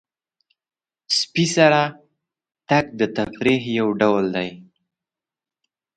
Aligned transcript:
سپي 1.17 1.45
سره 1.55 1.81
تګ 2.69 2.85
د 2.99 3.01
تفریح 3.17 3.63
یو 3.79 3.87
ډول 4.01 4.25
دی. 4.35 4.49